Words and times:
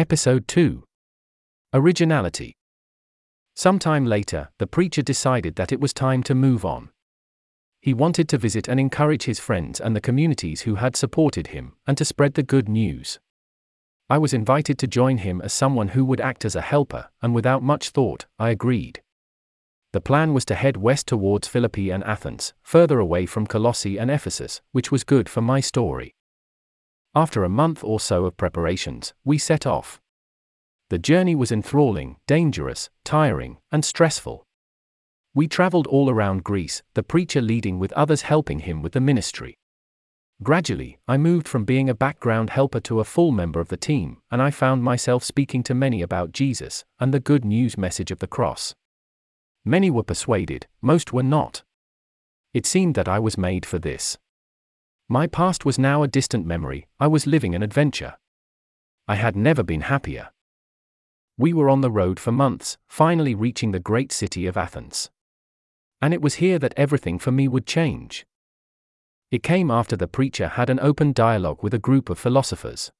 Episode 0.00 0.48
2 0.48 0.82
Originality. 1.74 2.56
Sometime 3.54 4.06
later, 4.06 4.48
the 4.56 4.66
preacher 4.66 5.02
decided 5.02 5.56
that 5.56 5.72
it 5.72 5.78
was 5.78 5.92
time 5.92 6.22
to 6.22 6.34
move 6.34 6.64
on. 6.64 6.88
He 7.82 7.92
wanted 7.92 8.26
to 8.30 8.38
visit 8.38 8.66
and 8.66 8.80
encourage 8.80 9.24
his 9.24 9.38
friends 9.38 9.78
and 9.78 9.94
the 9.94 10.00
communities 10.00 10.62
who 10.62 10.76
had 10.76 10.96
supported 10.96 11.48
him, 11.48 11.74
and 11.86 11.98
to 11.98 12.06
spread 12.06 12.32
the 12.32 12.42
good 12.42 12.66
news. 12.66 13.18
I 14.08 14.16
was 14.16 14.32
invited 14.32 14.78
to 14.78 14.86
join 14.86 15.18
him 15.18 15.42
as 15.42 15.52
someone 15.52 15.88
who 15.88 16.06
would 16.06 16.22
act 16.22 16.46
as 16.46 16.56
a 16.56 16.62
helper, 16.62 17.10
and 17.20 17.34
without 17.34 17.62
much 17.62 17.90
thought, 17.90 18.24
I 18.38 18.48
agreed. 18.48 19.02
The 19.92 20.00
plan 20.00 20.32
was 20.32 20.46
to 20.46 20.54
head 20.54 20.78
west 20.78 21.08
towards 21.08 21.46
Philippi 21.46 21.90
and 21.90 22.02
Athens, 22.04 22.54
further 22.62 23.00
away 23.00 23.26
from 23.26 23.46
Colossae 23.46 23.98
and 23.98 24.10
Ephesus, 24.10 24.62
which 24.72 24.90
was 24.90 25.04
good 25.04 25.28
for 25.28 25.42
my 25.42 25.60
story. 25.60 26.14
After 27.14 27.42
a 27.42 27.48
month 27.48 27.82
or 27.82 27.98
so 27.98 28.24
of 28.24 28.36
preparations, 28.36 29.14
we 29.24 29.36
set 29.36 29.66
off. 29.66 30.00
The 30.90 30.98
journey 30.98 31.34
was 31.34 31.50
enthralling, 31.50 32.16
dangerous, 32.26 32.88
tiring, 33.04 33.58
and 33.72 33.84
stressful. 33.84 34.46
We 35.34 35.48
traveled 35.48 35.86
all 35.88 36.08
around 36.08 36.44
Greece, 36.44 36.82
the 36.94 37.02
preacher 37.02 37.40
leading 37.40 37.78
with 37.78 37.92
others 37.92 38.22
helping 38.22 38.60
him 38.60 38.80
with 38.80 38.92
the 38.92 39.00
ministry. 39.00 39.58
Gradually, 40.42 40.98
I 41.06 41.16
moved 41.16 41.46
from 41.46 41.64
being 41.64 41.90
a 41.90 41.94
background 41.94 42.50
helper 42.50 42.80
to 42.80 43.00
a 43.00 43.04
full 43.04 43.30
member 43.30 43.60
of 43.60 43.68
the 43.68 43.76
team, 43.76 44.22
and 44.30 44.40
I 44.40 44.50
found 44.50 44.82
myself 44.82 45.22
speaking 45.22 45.62
to 45.64 45.74
many 45.74 46.02
about 46.02 46.32
Jesus 46.32 46.84
and 46.98 47.12
the 47.12 47.20
good 47.20 47.44
news 47.44 47.76
message 47.76 48.10
of 48.10 48.20
the 48.20 48.26
cross. 48.26 48.74
Many 49.64 49.90
were 49.90 50.02
persuaded, 50.02 50.66
most 50.80 51.12
were 51.12 51.22
not. 51.22 51.62
It 52.54 52.66
seemed 52.66 52.94
that 52.94 53.08
I 53.08 53.18
was 53.18 53.36
made 53.36 53.66
for 53.66 53.78
this. 53.78 54.16
My 55.12 55.26
past 55.26 55.64
was 55.64 55.76
now 55.76 56.04
a 56.04 56.08
distant 56.08 56.46
memory, 56.46 56.86
I 57.00 57.08
was 57.08 57.26
living 57.26 57.52
an 57.56 57.64
adventure. 57.64 58.16
I 59.08 59.16
had 59.16 59.34
never 59.34 59.64
been 59.64 59.80
happier. 59.80 60.28
We 61.36 61.52
were 61.52 61.68
on 61.68 61.80
the 61.80 61.90
road 61.90 62.20
for 62.20 62.30
months, 62.30 62.78
finally 62.88 63.34
reaching 63.34 63.72
the 63.72 63.80
great 63.80 64.12
city 64.12 64.46
of 64.46 64.56
Athens. 64.56 65.10
And 66.00 66.14
it 66.14 66.22
was 66.22 66.34
here 66.34 66.60
that 66.60 66.74
everything 66.76 67.18
for 67.18 67.32
me 67.32 67.48
would 67.48 67.66
change. 67.66 68.24
It 69.32 69.42
came 69.42 69.68
after 69.68 69.96
the 69.96 70.06
preacher 70.06 70.46
had 70.46 70.70
an 70.70 70.78
open 70.78 71.12
dialogue 71.12 71.60
with 71.60 71.74
a 71.74 71.80
group 71.80 72.08
of 72.08 72.16
philosophers. 72.16 72.92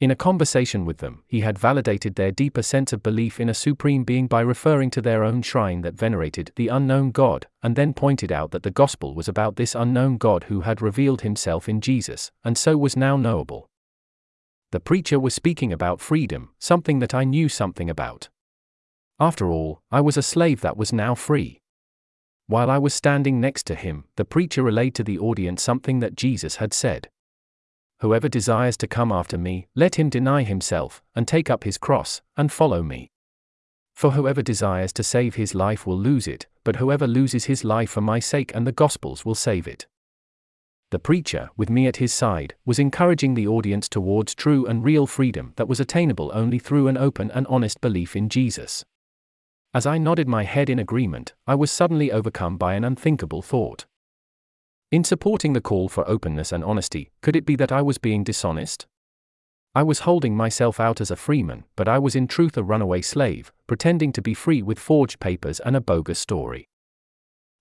In 0.00 0.10
a 0.10 0.16
conversation 0.16 0.86
with 0.86 0.96
them, 0.96 1.24
he 1.26 1.40
had 1.40 1.58
validated 1.58 2.14
their 2.14 2.30
deeper 2.30 2.62
sense 2.62 2.94
of 2.94 3.02
belief 3.02 3.38
in 3.38 3.50
a 3.50 3.54
supreme 3.54 4.02
being 4.02 4.28
by 4.28 4.40
referring 4.40 4.90
to 4.92 5.02
their 5.02 5.22
own 5.22 5.42
shrine 5.42 5.82
that 5.82 5.92
venerated 5.92 6.52
the 6.56 6.68
unknown 6.68 7.10
God, 7.10 7.46
and 7.62 7.76
then 7.76 7.92
pointed 7.92 8.32
out 8.32 8.50
that 8.52 8.62
the 8.62 8.70
gospel 8.70 9.14
was 9.14 9.28
about 9.28 9.56
this 9.56 9.74
unknown 9.74 10.16
God 10.16 10.44
who 10.44 10.62
had 10.62 10.80
revealed 10.80 11.20
himself 11.20 11.68
in 11.68 11.82
Jesus, 11.82 12.32
and 12.42 12.56
so 12.56 12.78
was 12.78 12.96
now 12.96 13.18
knowable. 13.18 13.68
The 14.72 14.80
preacher 14.80 15.20
was 15.20 15.34
speaking 15.34 15.70
about 15.70 16.00
freedom, 16.00 16.54
something 16.58 17.00
that 17.00 17.12
I 17.12 17.24
knew 17.24 17.50
something 17.50 17.90
about. 17.90 18.30
After 19.18 19.50
all, 19.50 19.82
I 19.90 20.00
was 20.00 20.16
a 20.16 20.22
slave 20.22 20.62
that 20.62 20.78
was 20.78 20.94
now 20.94 21.14
free. 21.14 21.60
While 22.46 22.70
I 22.70 22.78
was 22.78 22.94
standing 22.94 23.38
next 23.38 23.66
to 23.66 23.74
him, 23.74 24.04
the 24.16 24.24
preacher 24.24 24.62
relayed 24.62 24.94
to 24.94 25.04
the 25.04 25.18
audience 25.18 25.62
something 25.62 26.00
that 26.00 26.16
Jesus 26.16 26.56
had 26.56 26.72
said. 26.72 27.10
Whoever 28.00 28.28
desires 28.28 28.78
to 28.78 28.86
come 28.86 29.12
after 29.12 29.36
me, 29.36 29.66
let 29.74 29.96
him 29.96 30.08
deny 30.08 30.42
himself, 30.42 31.02
and 31.14 31.28
take 31.28 31.50
up 31.50 31.64
his 31.64 31.76
cross, 31.76 32.22
and 32.36 32.50
follow 32.50 32.82
me. 32.82 33.10
For 33.94 34.12
whoever 34.12 34.40
desires 34.40 34.94
to 34.94 35.02
save 35.02 35.34
his 35.34 35.54
life 35.54 35.86
will 35.86 35.98
lose 35.98 36.26
it, 36.26 36.46
but 36.64 36.76
whoever 36.76 37.06
loses 37.06 37.44
his 37.44 37.62
life 37.62 37.90
for 37.90 38.00
my 38.00 38.18
sake 38.18 38.52
and 38.54 38.66
the 38.66 38.72
gospel's 38.72 39.26
will 39.26 39.34
save 39.34 39.68
it. 39.68 39.86
The 40.90 40.98
preacher, 40.98 41.50
with 41.58 41.68
me 41.68 41.86
at 41.86 41.98
his 41.98 42.12
side, 42.12 42.54
was 42.64 42.78
encouraging 42.78 43.34
the 43.34 43.46
audience 43.46 43.86
towards 43.86 44.34
true 44.34 44.64
and 44.64 44.82
real 44.82 45.06
freedom 45.06 45.52
that 45.56 45.68
was 45.68 45.78
attainable 45.78 46.30
only 46.32 46.58
through 46.58 46.88
an 46.88 46.96
open 46.96 47.30
and 47.32 47.46
honest 47.48 47.82
belief 47.82 48.16
in 48.16 48.30
Jesus. 48.30 48.82
As 49.74 49.84
I 49.84 49.98
nodded 49.98 50.26
my 50.26 50.44
head 50.44 50.70
in 50.70 50.78
agreement, 50.78 51.34
I 51.46 51.54
was 51.54 51.70
suddenly 51.70 52.10
overcome 52.10 52.56
by 52.56 52.74
an 52.74 52.82
unthinkable 52.82 53.42
thought. 53.42 53.84
In 54.90 55.04
supporting 55.04 55.52
the 55.52 55.60
call 55.60 55.88
for 55.88 56.08
openness 56.08 56.50
and 56.50 56.64
honesty, 56.64 57.12
could 57.22 57.36
it 57.36 57.46
be 57.46 57.54
that 57.56 57.70
I 57.70 57.80
was 57.80 57.98
being 57.98 58.24
dishonest? 58.24 58.88
I 59.72 59.84
was 59.84 60.00
holding 60.00 60.36
myself 60.36 60.80
out 60.80 61.00
as 61.00 61.12
a 61.12 61.16
freeman, 61.16 61.62
but 61.76 61.86
I 61.86 62.00
was 62.00 62.16
in 62.16 62.26
truth 62.26 62.56
a 62.56 62.64
runaway 62.64 63.02
slave, 63.02 63.52
pretending 63.68 64.12
to 64.12 64.22
be 64.22 64.34
free 64.34 64.62
with 64.62 64.80
forged 64.80 65.20
papers 65.20 65.60
and 65.60 65.76
a 65.76 65.80
bogus 65.80 66.18
story. 66.18 66.68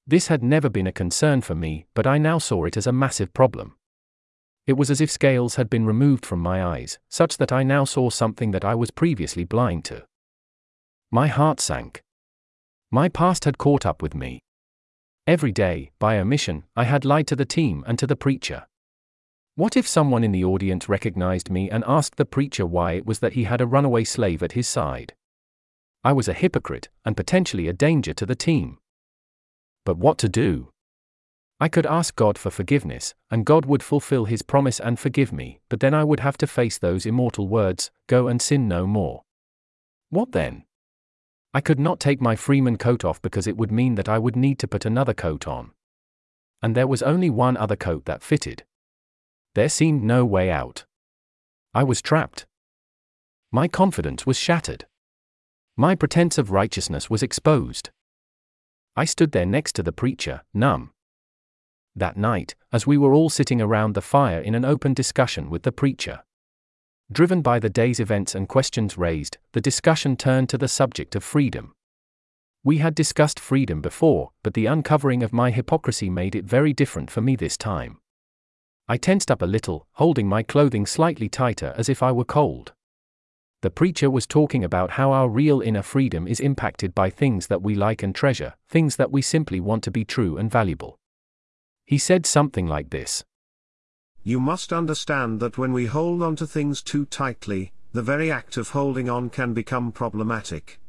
This 0.07 0.25
had 0.25 0.41
never 0.41 0.69
been 0.69 0.87
a 0.87 0.91
concern 0.91 1.41
for 1.41 1.53
me, 1.53 1.85
but 1.93 2.07
I 2.07 2.17
now 2.17 2.39
saw 2.39 2.65
it 2.65 2.75
as 2.75 2.87
a 2.87 2.91
massive 2.91 3.31
problem. 3.31 3.75
It 4.65 4.73
was 4.73 4.89
as 4.89 4.99
if 4.99 5.11
scales 5.11 5.53
had 5.53 5.69
been 5.69 5.85
removed 5.85 6.25
from 6.25 6.39
my 6.39 6.63
eyes, 6.63 6.97
such 7.09 7.37
that 7.37 7.51
I 7.51 7.61
now 7.61 7.85
saw 7.85 8.09
something 8.09 8.49
that 8.51 8.65
I 8.65 8.73
was 8.73 8.89
previously 8.89 9.43
blind 9.43 9.85
to. 9.85 10.03
My 11.11 11.27
heart 11.27 11.59
sank. 11.59 12.01
My 12.89 13.07
past 13.07 13.45
had 13.45 13.59
caught 13.59 13.85
up 13.85 14.01
with 14.01 14.15
me. 14.15 14.41
Every 15.29 15.51
day, 15.51 15.91
by 15.99 16.17
omission, 16.17 16.63
I 16.75 16.85
had 16.85 17.05
lied 17.05 17.27
to 17.27 17.35
the 17.35 17.45
team 17.45 17.83
and 17.85 17.99
to 17.99 18.07
the 18.07 18.15
preacher. 18.15 18.65
What 19.53 19.77
if 19.77 19.87
someone 19.87 20.23
in 20.23 20.31
the 20.31 20.43
audience 20.43 20.89
recognized 20.89 21.51
me 21.51 21.69
and 21.69 21.83
asked 21.85 22.15
the 22.15 22.25
preacher 22.25 22.65
why 22.65 22.93
it 22.93 23.05
was 23.05 23.19
that 23.19 23.33
he 23.33 23.43
had 23.43 23.61
a 23.61 23.67
runaway 23.67 24.05
slave 24.05 24.41
at 24.41 24.53
his 24.53 24.67
side? 24.67 25.13
I 26.03 26.13
was 26.13 26.27
a 26.27 26.33
hypocrite, 26.33 26.89
and 27.05 27.15
potentially 27.15 27.67
a 27.67 27.73
danger 27.73 28.11
to 28.15 28.25
the 28.25 28.33
team. 28.33 28.79
But 29.85 29.99
what 29.99 30.17
to 30.17 30.29
do? 30.29 30.71
I 31.59 31.69
could 31.69 31.85
ask 31.85 32.15
God 32.15 32.39
for 32.39 32.49
forgiveness, 32.49 33.13
and 33.29 33.45
God 33.45 33.67
would 33.67 33.83
fulfill 33.83 34.25
his 34.25 34.41
promise 34.41 34.79
and 34.79 34.97
forgive 34.97 35.31
me, 35.31 35.59
but 35.69 35.79
then 35.79 35.93
I 35.93 36.05
would 36.05 36.21
have 36.21 36.37
to 36.37 36.47
face 36.47 36.79
those 36.79 37.05
immortal 37.05 37.47
words 37.47 37.91
Go 38.07 38.27
and 38.27 38.41
sin 38.41 38.67
no 38.67 38.87
more. 38.87 39.21
What 40.09 40.31
then? 40.31 40.63
I 41.53 41.61
could 41.61 41.79
not 41.79 41.99
take 41.99 42.21
my 42.21 42.35
freeman 42.35 42.77
coat 42.77 43.03
off 43.03 43.21
because 43.21 43.47
it 43.47 43.57
would 43.57 43.71
mean 43.71 43.95
that 43.95 44.09
I 44.09 44.19
would 44.19 44.35
need 44.35 44.59
to 44.59 44.67
put 44.67 44.85
another 44.85 45.13
coat 45.13 45.47
on. 45.47 45.71
And 46.61 46.75
there 46.75 46.87
was 46.87 47.01
only 47.01 47.29
one 47.29 47.57
other 47.57 47.75
coat 47.75 48.05
that 48.05 48.21
fitted. 48.21 48.63
There 49.55 49.69
seemed 49.69 50.03
no 50.03 50.25
way 50.25 50.51
out. 50.51 50.85
I 51.73 51.83
was 51.83 52.01
trapped. 52.01 52.45
My 53.51 53.67
confidence 53.67 54.25
was 54.25 54.37
shattered. 54.37 54.85
My 55.75 55.95
pretense 55.95 56.37
of 56.37 56.51
righteousness 56.51 57.09
was 57.09 57.23
exposed. 57.23 57.89
I 58.95 59.05
stood 59.05 59.31
there 59.31 59.45
next 59.45 59.73
to 59.75 59.83
the 59.83 59.91
preacher, 59.91 60.41
numb. 60.53 60.91
That 61.95 62.17
night, 62.17 62.53
as 62.71 62.85
we 62.85 62.97
were 62.97 63.13
all 63.13 63.29
sitting 63.29 63.61
around 63.61 63.95
the 63.95 64.01
fire 64.01 64.39
in 64.39 64.53
an 64.53 64.65
open 64.65 64.93
discussion 64.93 65.49
with 65.49 65.63
the 65.63 65.71
preacher, 65.71 66.23
Driven 67.11 67.41
by 67.41 67.57
the 67.57 67.69
day's 67.71 67.99
events 67.99 68.35
and 68.35 68.47
questions 68.47 68.97
raised, 68.97 69.39
the 69.53 69.61
discussion 69.61 70.15
turned 70.15 70.47
to 70.49 70.59
the 70.59 70.67
subject 70.67 71.15
of 71.15 71.23
freedom. 71.23 71.73
We 72.63 72.77
had 72.77 72.93
discussed 72.93 73.39
freedom 73.39 73.81
before, 73.81 74.29
but 74.43 74.53
the 74.53 74.67
uncovering 74.67 75.23
of 75.23 75.33
my 75.33 75.49
hypocrisy 75.49 76.09
made 76.09 76.35
it 76.35 76.45
very 76.45 76.71
different 76.71 77.09
for 77.09 77.21
me 77.21 77.35
this 77.35 77.57
time. 77.57 77.97
I 78.87 78.97
tensed 78.97 79.31
up 79.31 79.41
a 79.41 79.47
little, 79.47 79.87
holding 79.93 80.27
my 80.27 80.43
clothing 80.43 80.85
slightly 80.85 81.29
tighter 81.29 81.73
as 81.77 81.89
if 81.89 82.03
I 82.03 82.11
were 82.11 82.25
cold. 82.25 82.73
The 83.61 83.71
preacher 83.71 84.09
was 84.09 84.27
talking 84.27 84.63
about 84.63 84.91
how 84.91 85.11
our 85.11 85.29
real 85.29 85.61
inner 85.61 85.81
freedom 85.81 86.27
is 86.27 86.39
impacted 86.39 86.93
by 86.93 87.09
things 87.09 87.47
that 87.47 87.61
we 87.61 87.75
like 87.75 88.03
and 88.03 88.13
treasure, 88.13 88.53
things 88.67 88.97
that 88.97 89.11
we 89.11 89.21
simply 89.21 89.59
want 89.59 89.83
to 89.83 89.91
be 89.91 90.05
true 90.05 90.37
and 90.37 90.51
valuable. 90.51 90.97
He 91.85 91.97
said 91.97 92.25
something 92.25 92.67
like 92.67 92.91
this 92.91 93.23
you 94.23 94.39
must 94.39 94.73
understand 94.73 95.39
that 95.39 95.57
when 95.57 95.73
we 95.73 95.85
hold 95.85 96.21
on 96.21 96.35
to 96.35 96.47
things 96.47 96.81
too 96.81 97.05
tightly, 97.05 97.71
the 97.93 98.01
very 98.01 98.31
act 98.31 98.57
of 98.57 98.69
holding 98.69 99.09
on 99.09 99.29
can 99.29 99.53
become 99.53 99.91
problematic. 99.91 100.79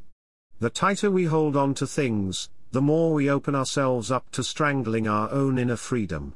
The 0.58 0.70
tighter 0.70 1.10
we 1.10 1.24
hold 1.24 1.56
on 1.56 1.74
to 1.74 1.86
things, 1.86 2.50
the 2.72 2.82
more 2.82 3.14
we 3.14 3.30
open 3.30 3.54
ourselves 3.54 4.10
up 4.10 4.30
to 4.32 4.44
strangling 4.44 5.08
our 5.08 5.30
own 5.30 5.58
inner 5.58 5.76
freedom. 5.76 6.34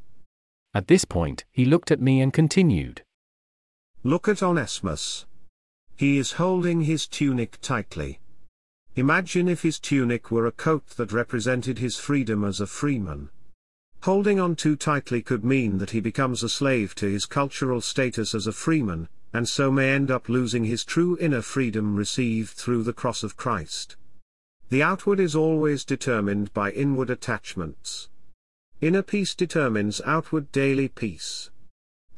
At 0.73 0.89
this 0.89 1.05
point, 1.05 1.45
he 1.53 1.65
looked 1.65 1.91
at 1.91 2.01
me 2.01 2.21
and 2.21 2.33
continued. 2.33 3.03
Look 4.03 4.27
at 4.27 4.43
Onesimus. 4.43 5.27
He 5.97 6.19
is 6.19 6.33
holding 6.33 6.83
his 6.83 7.07
tunic 7.07 7.59
tightly. 7.61 8.19
Imagine 8.97 9.49
if 9.49 9.63
his 9.63 9.79
tunic 9.79 10.31
were 10.31 10.47
a 10.47 10.53
coat 10.53 10.87
that 10.97 11.13
represented 11.13 11.79
his 11.79 11.97
freedom 11.97 12.45
as 12.45 12.61
a 12.61 12.67
freeman. 12.67 13.31
Holding 14.05 14.39
on 14.39 14.55
too 14.55 14.77
tightly 14.77 15.23
could 15.23 15.47
mean 15.47 15.79
that 15.79 15.93
he 15.93 16.01
becomes 16.01 16.43
a 16.43 16.49
slave 16.51 16.95
to 16.97 17.07
his 17.07 17.25
cultural 17.25 17.81
status 17.81 18.35
as 18.35 18.47
a 18.47 18.53
freeman, 18.53 19.09
and 19.33 19.49
so 19.49 19.71
may 19.71 19.95
end 19.95 20.11
up 20.11 20.29
losing 20.29 20.67
his 20.67 20.85
true 20.85 21.17
inner 21.23 21.41
freedom 21.41 21.97
received 21.97 22.51
through 22.51 22.83
the 22.83 22.93
cross 22.93 23.23
of 23.23 23.39
Christ. 23.39 23.97
The 24.69 24.83
outward 24.83 25.21
is 25.21 25.35
always 25.35 25.87
determined 25.87 26.53
by 26.53 26.71
inward 26.73 27.09
attachments. 27.09 28.11
Inner 28.83 29.01
peace 29.01 29.35
determines 29.35 30.03
outward 30.05 30.53
daily 30.53 30.89
peace. 30.89 31.49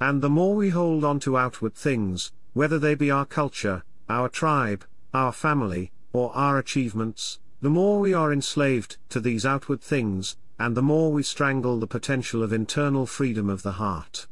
And 0.01 0.23
the 0.23 0.29
more 0.29 0.57
we 0.57 0.71
hold 0.71 1.05
on 1.05 1.21
to 1.21 1.39
outward 1.39 1.77
things, 1.77 2.33
whether 2.53 2.81
they 2.81 2.97
be 2.97 3.13
our 3.13 3.27
culture, 3.27 3.85
our 4.09 4.29
tribe, 4.29 4.85
our 5.15 5.31
family, 5.31 5.93
or 6.13 6.35
our 6.35 6.59
achievements, 6.59 7.39
the 7.63 7.71
more 7.71 8.01
we 8.01 8.13
are 8.13 8.33
enslaved 8.33 8.97
to 9.11 9.21
these 9.21 9.47
outward 9.47 9.81
things, 9.81 10.37
and 10.59 10.77
the 10.77 10.83
more 10.83 11.13
we 11.13 11.23
strangle 11.23 11.79
the 11.79 11.87
potential 11.87 12.43
of 12.43 12.53
internal 12.53 13.07
freedom 13.07 13.49
of 13.51 13.63
the 13.63 13.73
heart. 13.73 14.27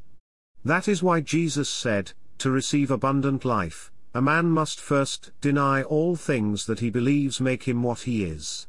That 0.65 0.89
is 0.89 1.03
why 1.03 1.21
Jesus 1.21 1.69
said, 1.69 2.13
to 2.39 2.51
receive 2.51 2.91
abundant 2.91 3.45
life, 3.45 3.91
a 4.15 4.23
man 4.23 4.47
must 4.47 4.81
first 4.81 5.33
deny 5.41 5.83
all 5.83 6.17
things 6.17 6.67
that 6.67 6.81
he 6.81 6.89
believes 6.89 7.41
make 7.41 7.65
him 7.65 7.83
what 7.83 8.01
he 8.01 8.25
is. 8.25 8.67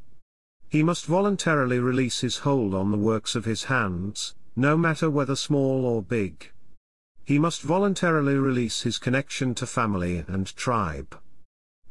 He 0.70 0.84
must 0.84 1.06
voluntarily 1.06 1.80
release 1.80 2.22
his 2.22 2.40
hold 2.40 2.74
on 2.74 2.92
the 2.92 2.98
works 2.98 3.36
of 3.36 3.46
his 3.46 3.66
hands, 3.66 4.36
no 4.56 4.76
matter 4.76 5.10
whether 5.10 5.36
small 5.36 5.86
or 5.86 6.02
big. 6.02 6.52
He 7.24 7.40
must 7.40 7.62
voluntarily 7.62 8.36
release 8.36 8.82
his 8.82 8.98
connection 8.98 9.56
to 9.56 9.66
family 9.66 10.26
and 10.28 10.54
tribe. 10.56 11.18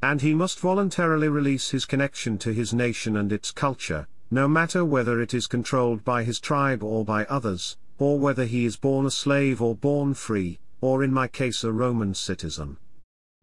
And 0.03 0.21
he 0.21 0.35
must 0.35 0.61
voluntarily 0.61 1.29
release 1.29 1.71
his 1.71 1.87
connection 1.87 2.37
to 2.39 2.53
his 2.53 2.75
nation 2.75 3.17
and 3.17 3.33
its 3.33 3.51
culture, 3.51 4.07
no 4.35 4.49
matter 4.49 4.85
whether 4.85 5.23
it 5.23 5.33
is 5.33 5.47
controlled 5.47 6.05
by 6.05 6.25
his 6.25 6.41
tribe 6.41 6.83
or 6.83 7.05
by 7.05 7.25
others, 7.27 7.77
or 8.01 8.19
whether 8.19 8.45
he 8.47 8.65
is 8.65 8.77
born 8.77 9.07
a 9.07 9.11
slave 9.11 9.63
or 9.63 9.77
born 9.77 10.13
free, 10.13 10.59
or 10.81 11.05
in 11.05 11.15
my 11.15 11.29
case 11.29 11.63
a 11.63 11.71
Roman 11.71 12.13
citizen. 12.13 12.77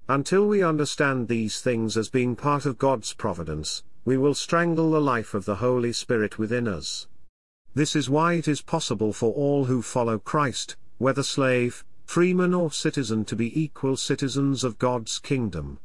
Until 0.10 0.46
we 0.46 0.62
understand 0.62 1.30
these 1.30 1.62
things 1.62 1.96
as 1.96 2.10
being 2.10 2.36
part 2.36 2.66
of 2.66 2.78
God's 2.78 3.14
providence, 3.14 3.84
we 4.04 4.18
will 4.18 4.34
strangle 4.34 4.92
the 4.92 5.00
life 5.00 5.34
of 5.34 5.46
the 5.46 5.56
Holy 5.56 5.94
Spirit 5.94 6.38
within 6.38 6.68
us. 6.68 7.08
This 7.74 7.96
is 7.96 8.10
why 8.10 8.34
it 8.34 8.50
is 8.50 8.62
possible 8.62 9.14
for 9.14 9.32
all 9.32 9.64
who 9.64 9.82
follow 9.82 10.20
Christ, 10.20 10.76
whether 10.98 11.24
slave, 11.24 11.86
freeman 12.04 12.54
or 12.54 12.70
citizen 12.70 13.24
to 13.26 13.38
be 13.38 13.58
equal 13.58 13.96
citizens 13.96 14.66
of 14.66 14.78
God's 14.78 15.20
kingdom. 15.20 15.80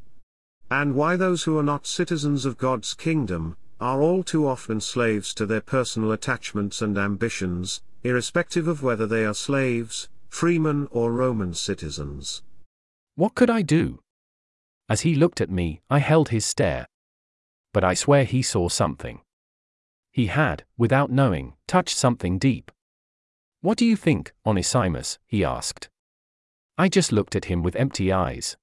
And 0.69 0.97
why 0.97 1.15
those 1.15 1.45
who 1.45 1.57
are 1.57 1.63
not 1.63 1.87
citizens 1.87 2.45
of 2.45 2.59
God's 2.59 2.93
kingdom, 2.93 3.57
are 3.81 4.03
all 4.03 4.23
too 4.23 4.47
often 4.47 4.81
slaves 4.81 5.35
to 5.35 5.47
their 5.47 5.61
personal 5.61 6.13
attachments 6.13 6.83
and 6.83 6.97
ambitions, 6.97 7.83
irrespective 8.03 8.69
of 8.69 8.83
whether 8.83 9.07
they 9.07 9.25
are 9.25 9.35
slaves, 9.35 10.09
freemen 10.29 10.89
or 10.91 11.13
Roman 11.13 11.55
citizens. 11.55 12.43
What 13.15 13.35
could 13.35 13.51
I 13.51 13.63
do? 13.63 14.01
As 14.89 15.03
he 15.03 15.15
looked 15.15 15.41
at 15.41 15.51
me, 15.51 15.81
I 15.91 15.99
held 15.99 16.29
his 16.29 16.45
stare. 16.45 16.87
But 17.73 17.85
I 17.85 17.95
swear 17.95 18.25
he 18.25 18.43
saw 18.43 18.69
something. 18.69 19.21
He 20.13 20.27
had, 20.27 20.65
without 20.79 21.11
knowing, 21.11 21.55
touched 21.67 21.97
something 21.97 22.39
deep. 22.39 22.71
What 23.61 23.79
do 23.79 23.85
you 23.85 23.97
think, 23.97 24.33
Onesimus? 24.47 25.19
he 25.27 25.45
asked. 25.45 25.89
I 26.79 26.89
just 26.89 27.13
looked 27.13 27.37
at 27.37 27.47
him 27.47 27.63
with 27.63 27.77
empty 27.77 28.13
eyes 28.13 28.57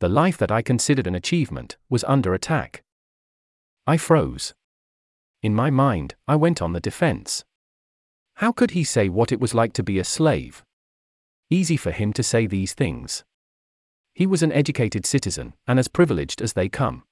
the 0.00 0.08
life 0.08 0.38
that 0.38 0.50
I 0.50 0.62
considered 0.62 1.06
an 1.06 1.14
achievement, 1.14 1.76
was 1.90 2.04
under 2.04 2.32
attack. 2.32 2.82
I 3.90 3.96
froze. 3.96 4.54
In 5.42 5.52
my 5.52 5.68
mind, 5.68 6.14
I 6.28 6.36
went 6.36 6.62
on 6.62 6.74
the 6.74 6.78
defense. 6.78 7.44
How 8.34 8.52
could 8.52 8.70
he 8.70 8.84
say 8.84 9.08
what 9.08 9.32
it 9.32 9.40
was 9.40 9.52
like 9.52 9.72
to 9.72 9.82
be 9.82 9.98
a 9.98 10.04
slave? 10.04 10.62
Easy 11.50 11.76
for 11.76 11.90
him 11.90 12.12
to 12.12 12.22
say 12.22 12.46
these 12.46 12.72
things. 12.72 13.24
He 14.14 14.28
was 14.28 14.44
an 14.44 14.52
educated 14.52 15.04
citizen, 15.04 15.54
and 15.66 15.76
as 15.76 15.88
privileged 15.88 16.40
as 16.40 16.52
they 16.52 16.68
come. 16.68 17.02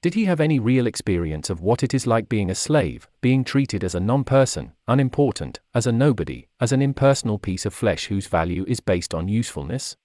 Did 0.00 0.14
he 0.14 0.24
have 0.24 0.40
any 0.40 0.58
real 0.58 0.86
experience 0.86 1.50
of 1.50 1.60
what 1.60 1.82
it 1.82 1.92
is 1.92 2.06
like 2.06 2.30
being 2.30 2.50
a 2.50 2.54
slave, 2.54 3.06
being 3.20 3.44
treated 3.44 3.84
as 3.84 3.94
a 3.94 4.00
non 4.00 4.24
person, 4.24 4.72
unimportant, 4.88 5.60
as 5.74 5.86
a 5.86 5.92
nobody, 5.92 6.48
as 6.60 6.72
an 6.72 6.80
impersonal 6.80 7.38
piece 7.38 7.66
of 7.66 7.74
flesh 7.74 8.06
whose 8.06 8.26
value 8.26 8.64
is 8.66 8.80
based 8.80 9.12
on 9.12 9.28
usefulness? 9.28 9.98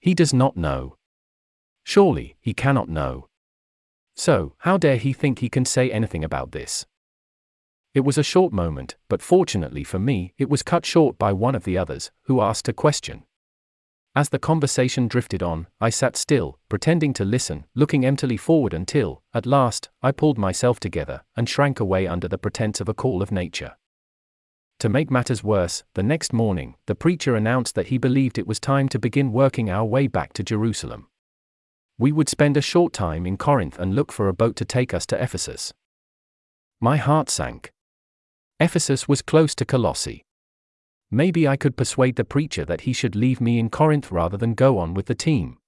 He 0.00 0.12
does 0.12 0.34
not 0.34 0.56
know. 0.56 0.96
Surely, 1.84 2.34
he 2.40 2.52
cannot 2.52 2.88
know. 2.88 3.28
So, 4.14 4.54
how 4.58 4.78
dare 4.78 4.96
he 4.96 5.12
think 5.12 5.38
he 5.38 5.48
can 5.48 5.64
say 5.64 5.90
anything 5.90 6.24
about 6.24 6.52
this? 6.52 6.86
It 7.94 8.00
was 8.00 8.18
a 8.18 8.24
short 8.24 8.52
moment, 8.52 8.96
but 9.08 9.22
fortunately 9.22 9.84
for 9.84 9.98
me, 9.98 10.34
it 10.36 10.48
was 10.48 10.62
cut 10.62 10.84
short 10.84 11.18
by 11.18 11.32
one 11.32 11.54
of 11.54 11.64
the 11.64 11.78
others, 11.78 12.10
who 12.22 12.40
asked 12.40 12.68
a 12.68 12.72
question. 12.72 13.24
As 14.16 14.28
the 14.28 14.38
conversation 14.38 15.08
drifted 15.08 15.42
on, 15.42 15.66
I 15.80 15.90
sat 15.90 16.16
still, 16.16 16.58
pretending 16.68 17.12
to 17.14 17.24
listen, 17.24 17.66
looking 17.74 18.04
emptily 18.04 18.36
forward 18.36 18.72
until, 18.72 19.22
at 19.32 19.46
last, 19.46 19.90
I 20.02 20.12
pulled 20.12 20.38
myself 20.38 20.78
together 20.78 21.22
and 21.36 21.48
shrank 21.48 21.80
away 21.80 22.06
under 22.06 22.28
the 22.28 22.38
pretense 22.38 22.80
of 22.80 22.88
a 22.88 22.94
call 22.94 23.22
of 23.22 23.32
nature. 23.32 23.76
To 24.80 24.88
make 24.88 25.10
matters 25.10 25.42
worse, 25.42 25.82
the 25.94 26.02
next 26.02 26.32
morning, 26.32 26.76
the 26.86 26.94
preacher 26.94 27.34
announced 27.34 27.74
that 27.74 27.88
he 27.88 27.98
believed 27.98 28.38
it 28.38 28.46
was 28.46 28.60
time 28.60 28.88
to 28.90 28.98
begin 28.98 29.32
working 29.32 29.70
our 29.70 29.84
way 29.84 30.06
back 30.06 30.32
to 30.34 30.44
Jerusalem. 30.44 31.08
We 31.98 32.10
would 32.10 32.28
spend 32.28 32.56
a 32.56 32.60
short 32.60 32.92
time 32.92 33.24
in 33.24 33.36
Corinth 33.36 33.78
and 33.78 33.94
look 33.94 34.10
for 34.10 34.28
a 34.28 34.34
boat 34.34 34.56
to 34.56 34.64
take 34.64 34.92
us 34.92 35.06
to 35.06 35.22
Ephesus. 35.22 35.72
My 36.80 36.96
heart 36.96 37.30
sank. 37.30 37.72
Ephesus 38.58 39.06
was 39.06 39.22
close 39.22 39.54
to 39.54 39.64
Colossae. 39.64 40.24
Maybe 41.10 41.46
I 41.46 41.56
could 41.56 41.76
persuade 41.76 42.16
the 42.16 42.24
preacher 42.24 42.64
that 42.64 42.80
he 42.80 42.92
should 42.92 43.14
leave 43.14 43.40
me 43.40 43.60
in 43.60 43.70
Corinth 43.70 44.10
rather 44.10 44.36
than 44.36 44.54
go 44.54 44.78
on 44.78 44.94
with 44.94 45.06
the 45.06 45.14
team. 45.14 45.58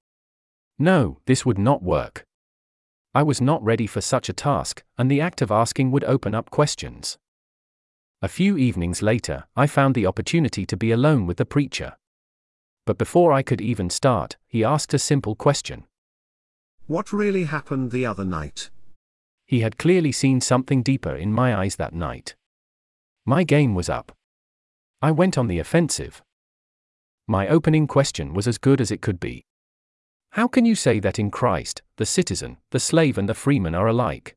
No, 0.79 1.19
this 1.27 1.47
would 1.47 1.59
not 1.59 1.83
work. 1.83 2.25
I 3.15 3.23
was 3.23 3.41
not 3.41 3.63
ready 3.63 3.87
for 3.87 4.01
such 4.01 4.29
a 4.29 4.35
task, 4.35 4.83
and 4.99 5.09
the 5.09 5.21
act 5.21 5.41
of 5.41 5.53
asking 5.53 5.93
would 5.93 6.05
open 6.05 6.35
up 6.35 6.51
questions. 6.51 7.17
A 8.21 8.29
few 8.29 8.57
evenings 8.57 9.01
later, 9.01 9.45
I 9.55 9.69
found 9.69 9.95
the 9.95 10.07
opportunity 10.07 10.67
to 10.67 10.77
be 10.77 10.91
alone 10.91 11.27
with 11.27 11.37
the 11.37 11.47
preacher. 11.47 11.97
But 12.85 12.99
before 12.99 13.33
I 13.33 13.43
could 13.43 13.61
even 13.61 13.91
start, 13.91 14.37
he 14.49 14.65
asked 14.65 14.93
a 14.93 14.99
simple 14.99 15.37
question 15.37 15.87
what 16.87 17.13
really 17.13 17.45
happened 17.45 17.91
the 17.91 18.07
other 18.07 18.25
night? 18.25 18.71
He 19.47 19.61
had 19.61 19.79
clearly 19.79 20.13
seen 20.13 20.41
something 20.41 20.83
deeper 20.83 21.15
in 21.15 21.33
my 21.33 21.57
eyes 21.57 21.77
that 21.77 21.95
night. 21.95 22.35
My 23.25 23.45
game 23.45 23.75
was 23.75 23.89
up. 23.89 24.13
I 25.03 25.11
went 25.11 25.37
on 25.37 25.47
the 25.47 25.59
offensive. 25.59 26.23
My 27.29 27.49
opening 27.49 27.87
question 27.87 28.35
was 28.35 28.47
as 28.47 28.59
good 28.59 28.81
as 28.81 28.91
it 28.91 29.03
could 29.03 29.19
be. 29.19 29.45
How 30.31 30.47
can 30.47 30.65
you 30.65 30.75
say 30.75 31.01
that 31.01 31.19
in 31.19 31.31
Christ, 31.31 31.83
the 31.97 32.07
citizen, 32.07 32.59
the 32.71 32.81
slave, 32.81 33.19
and 33.19 33.29
the 33.29 33.35
freeman 33.35 33.75
are 33.75 33.89
alike? 33.89 34.37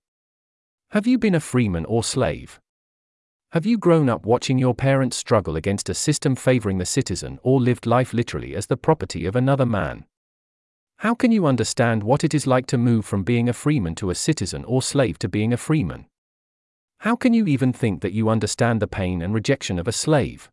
Have 0.91 1.05
you 1.05 1.19
been 1.19 1.35
a 1.35 1.39
freeman 1.39 1.85
or 1.85 2.03
slave? 2.03 2.59
Have 3.51 3.65
you 3.65 3.77
grown 3.77 4.09
up 4.09 4.25
watching 4.25 4.57
your 4.57 4.73
parents 4.73 5.17
struggle 5.17 5.55
against 5.55 5.89
a 5.89 5.93
system 5.93 6.35
favoring 6.35 6.77
the 6.77 6.85
citizen 6.85 7.39
or 7.43 7.59
lived 7.59 7.85
life 7.85 8.13
literally 8.13 8.55
as 8.55 8.67
the 8.67 8.77
property 8.77 9.25
of 9.25 9.35
another 9.35 9.65
man? 9.65 10.05
How 10.99 11.15
can 11.15 11.31
you 11.31 11.45
understand 11.45 12.03
what 12.03 12.25
it 12.25 12.33
is 12.33 12.45
like 12.45 12.67
to 12.67 12.77
move 12.77 13.05
from 13.05 13.23
being 13.23 13.47
a 13.47 13.53
freeman 13.53 13.95
to 13.95 14.09
a 14.09 14.15
citizen 14.15 14.65
or 14.65 14.81
slave 14.81 15.17
to 15.19 15.29
being 15.29 15.53
a 15.53 15.57
freeman? 15.57 16.07
How 16.97 17.15
can 17.15 17.33
you 17.33 17.47
even 17.47 17.71
think 17.71 18.01
that 18.01 18.11
you 18.11 18.27
understand 18.27 18.81
the 18.81 18.87
pain 18.87 19.21
and 19.21 19.33
rejection 19.33 19.79
of 19.79 19.87
a 19.87 19.93
slave? 19.93 20.49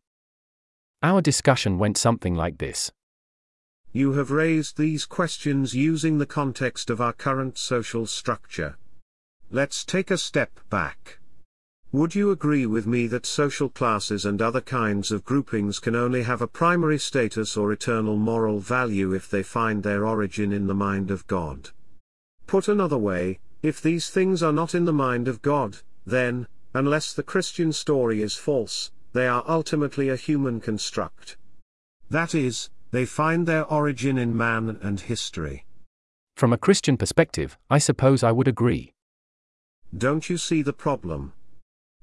Our 1.03 1.21
discussion 1.21 1.77
went 1.77 1.97
something 1.97 2.33
like 2.33 2.59
this. 2.59 2.93
You 3.91 4.13
have 4.13 4.31
raised 4.31 4.77
these 4.77 5.05
questions 5.05 5.73
using 5.73 6.17
the 6.17 6.25
context 6.25 6.89
of 6.89 7.01
our 7.01 7.11
current 7.11 7.57
social 7.57 8.05
structure. 8.05 8.77
Let's 9.51 9.83
take 9.83 10.09
a 10.09 10.17
step 10.17 10.61
back. 10.69 11.19
Would 11.93 12.15
you 12.15 12.31
agree 12.31 12.65
with 12.65 12.85
me 12.85 13.07
that 13.07 13.25
social 13.25 13.69
classes 13.69 14.25
and 14.25 14.41
other 14.41 14.59
kinds 14.59 15.09
of 15.09 15.23
groupings 15.23 15.79
can 15.79 15.95
only 15.95 16.23
have 16.23 16.41
a 16.41 16.47
primary 16.47 16.99
status 16.99 17.55
or 17.55 17.71
eternal 17.71 18.17
moral 18.17 18.59
value 18.59 19.13
if 19.13 19.29
they 19.29 19.41
find 19.41 19.83
their 19.83 20.05
origin 20.05 20.51
in 20.51 20.67
the 20.67 20.75
mind 20.75 21.11
of 21.11 21.25
God? 21.27 21.69
Put 22.45 22.67
another 22.67 22.97
way, 22.97 23.39
if 23.63 23.81
these 23.81 24.09
things 24.09 24.43
are 24.43 24.51
not 24.51 24.75
in 24.75 24.83
the 24.83 24.91
mind 24.91 25.29
of 25.29 25.41
God, 25.41 25.77
then, 26.05 26.47
unless 26.73 27.13
the 27.13 27.23
Christian 27.23 27.71
story 27.71 28.21
is 28.21 28.35
false, 28.35 28.91
they 29.13 29.27
are 29.27 29.45
ultimately 29.47 30.09
a 30.09 30.17
human 30.17 30.59
construct. 30.59 31.37
That 32.09 32.35
is, 32.35 32.69
they 32.91 33.05
find 33.05 33.47
their 33.47 33.63
origin 33.63 34.17
in 34.17 34.35
man 34.35 34.77
and 34.81 34.99
history. 34.99 35.65
From 36.35 36.51
a 36.51 36.57
Christian 36.57 36.97
perspective, 36.97 37.57
I 37.69 37.77
suppose 37.77 38.23
I 38.23 38.33
would 38.33 38.47
agree. 38.49 38.93
Don't 39.97 40.29
you 40.29 40.37
see 40.37 40.61
the 40.61 40.73
problem? 40.73 41.31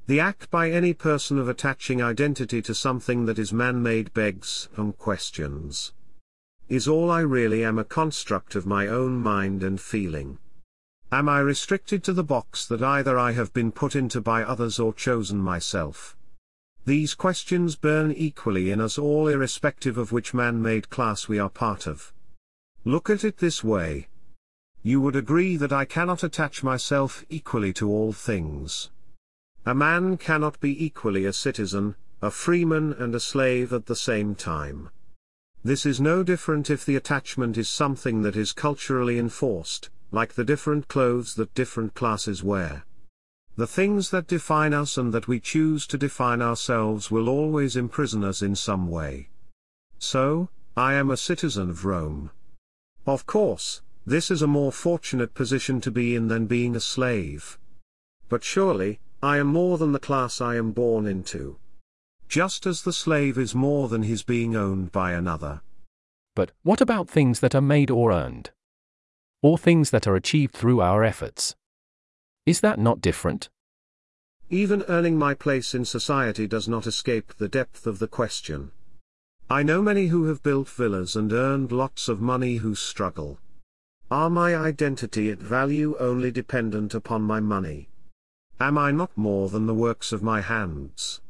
The 0.07 0.21
act 0.21 0.51
by 0.51 0.71
any 0.71 0.93
person 0.93 1.39
of 1.39 1.49
attaching 1.49 2.03
identity 2.03 2.61
to 2.63 2.75
something 2.75 3.25
that 3.25 3.39
is 3.39 3.55
man-made 3.55 4.13
begs 4.13 4.69
and 4.77 4.97
questions. 4.99 5.95
Is 6.69 6.87
all 6.87 7.11
I 7.11 7.21
really 7.21 7.65
am 7.65 7.79
a 7.79 7.85
construct 7.85 8.55
of 8.55 8.67
my 8.67 8.87
own 8.87 9.17
mind 9.17 9.63
and 9.63 9.81
feeling? 9.81 10.37
Am 11.11 11.27
I 11.27 11.39
restricted 11.39 12.05
to 12.05 12.13
the 12.13 12.23
box 12.23 12.67
that 12.67 12.83
either 12.83 13.19
I 13.19 13.33
have 13.33 13.55
been 13.55 13.73
put 13.73 13.97
into 13.97 14.21
by 14.21 14.43
others 14.43 14.79
or 14.79 14.93
chosen 14.93 15.39
myself? 15.39 16.19
These 16.85 17.15
questions 17.15 17.75
burn 17.75 18.13
equally 18.13 18.71
in 18.71 18.83
us 18.83 18.99
all 18.99 19.29
irrespective 19.29 19.97
of 19.97 20.13
which 20.13 20.35
man-made 20.35 20.91
class 20.91 21.29
we 21.29 21.39
are 21.39 21.49
part 21.49 21.87
of. 21.87 22.13
Look 22.85 23.09
at 23.09 23.25
it 23.25 23.39
this 23.39 23.65
way. 23.65 24.09
You 24.83 25.01
would 25.01 25.17
agree 25.17 25.57
that 25.57 25.73
I 25.73 25.87
cannot 25.87 26.23
attach 26.23 26.63
myself 26.63 27.25
equally 27.31 27.73
to 27.75 27.89
all 27.89 28.13
things. 28.13 28.91
A 29.67 29.75
man 29.75 30.19
cannot 30.19 30.61
be 30.61 30.85
equally 30.85 31.25
a 31.25 31.33
citizen, 31.33 31.97
a 32.21 32.31
freeman 32.31 32.93
and 32.93 33.15
a 33.15 33.21
slave 33.21 33.73
at 33.73 33.87
the 33.87 33.97
same 33.97 34.35
time. 34.35 34.91
This 35.63 35.87
is 35.87 36.03
no 36.03 36.23
different 36.23 36.69
if 36.69 36.85
the 36.85 36.97
attachment 36.97 37.57
is 37.57 37.71
something 37.71 38.21
that 38.23 38.37
is 38.37 38.53
culturally 38.53 39.19
enforced, 39.19 39.89
like 40.11 40.35
the 40.35 40.45
different 40.45 40.89
clothes 40.89 41.35
that 41.37 41.55
different 41.55 41.95
classes 41.95 42.45
wear. 42.45 42.85
The 43.57 43.67
things 43.67 44.11
that 44.11 44.27
define 44.27 44.75
us 44.75 44.99
and 44.99 45.15
that 45.15 45.29
we 45.29 45.41
choose 45.41 45.87
to 45.87 45.97
define 45.97 46.43
ourselves 46.43 47.11
will 47.11 47.31
always 47.31 47.75
imprison 47.75 48.23
us 48.23 48.43
in 48.43 48.55
some 48.55 48.91
way. 48.91 49.31
So, 49.99 50.51
I 50.77 50.93
am 50.95 51.11
a 51.11 51.17
citizen 51.17 51.71
of 51.71 51.87
Rome. 51.87 52.31
Of 53.07 53.27
course, 53.27 53.81
this 54.05 54.31
is 54.31 54.43
a 54.43 54.47
more 54.47 54.73
fortunate 54.73 55.33
position 55.33 55.81
to 55.81 55.91
be 55.91 56.15
in 56.15 56.29
than 56.29 56.45
being 56.47 56.77
a 56.77 56.81
slave. 56.81 57.59
But 58.29 58.45
surely, 58.45 59.01
I 59.25 59.39
am 59.39 59.47
more 59.47 59.79
than 59.79 59.93
the 59.93 59.99
class 59.99 60.43
I 60.43 60.57
am 60.57 60.73
born 60.73 61.07
into. 61.07 61.57
Just 62.29 62.67
as 62.67 62.83
the 62.83 62.93
slave 62.93 63.39
is 63.39 63.55
more 63.55 63.89
than 63.89 64.03
his 64.03 64.23
being 64.23 64.55
owned 64.55 64.93
by 64.93 65.13
another. 65.13 65.63
But 66.35 66.53
what 66.63 66.83
about 66.83 67.09
things 67.09 67.41
that 67.41 67.55
are 67.55 67.63
made 67.63 67.91
or 67.91 68.13
earned? 68.13 68.51
Or 69.41 69.57
things 69.57 69.89
that 69.93 70.07
are 70.07 70.15
achieved 70.15 70.53
through 70.53 70.83
our 70.83 71.03
efforts? 71.03 71.57
Is 72.45 72.61
that 72.61 72.79
not 72.79 73.01
different? 73.01 73.49
Even 74.51 74.85
earning 74.89 75.17
my 75.17 75.33
place 75.33 75.75
in 75.75 75.87
society 75.87 76.47
does 76.47 76.69
not 76.69 76.87
escape 76.87 77.33
the 77.39 77.49
depth 77.49 77.87
of 77.87 78.01
the 78.01 78.09
question. 78.09 78.73
I 79.49 79.63
know 79.63 79.81
many 79.81 80.09
who 80.09 80.25
have 80.25 80.43
built 80.43 80.69
villas 80.69 81.17
and 81.17 81.33
earned 81.33 81.73
lots 81.73 82.11
of 82.11 82.21
money 82.21 82.57
who 82.57 82.75
struggle. 82.75 83.39
Are 84.11 84.29
my 84.29 84.55
identity 84.55 85.31
and 85.31 85.41
value 85.41 85.97
only 85.99 86.31
dependent 86.31 86.93
upon 86.93 87.23
my 87.23 87.41
money? 87.41 87.89
Am 88.61 88.79
I 88.79 88.93
not 88.93 89.11
more 89.17 89.49
than 89.49 89.67
the 89.67 89.75
works 89.75 90.13
of 90.13 90.23
my 90.23 90.41
hands? 90.41 91.21